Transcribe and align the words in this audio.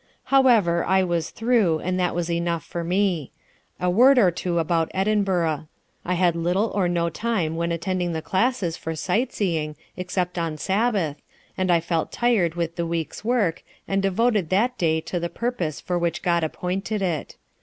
"However, 0.33 0.83
I 0.83 1.03
was 1.03 1.29
through, 1.29 1.77
and 1.81 1.99
that 1.99 2.15
was 2.15 2.27
enough 2.31 2.63
for 2.63 2.83
me. 2.83 3.31
A 3.79 3.87
word 3.87 4.17
or 4.17 4.31
two 4.31 4.57
about 4.57 4.89
Edinburgh. 4.95 5.67
I 6.03 6.15
had 6.15 6.35
little 6.35 6.71
or 6.73 6.89
no 6.89 7.11
time 7.11 7.55
when 7.55 7.71
attending 7.71 8.11
the 8.11 8.21
classes 8.23 8.75
for 8.75 8.95
sight 8.95 9.31
seeing, 9.31 9.75
except 9.95 10.39
on 10.39 10.57
Sabbath, 10.57 11.17
and 11.55 11.69
I 11.69 11.81
felt 11.81 12.11
tired 12.11 12.55
with 12.55 12.77
the 12.77 12.87
week's 12.87 13.23
work, 13.23 13.61
and 13.87 14.01
devoted 14.01 14.49
that 14.49 14.75
day 14.79 15.01
to 15.01 15.19
the 15.19 15.29
purpose 15.29 15.79
for 15.79 15.99
which 15.99 16.23
God 16.23 16.43
appointed 16.43 17.03
it. 17.03 17.37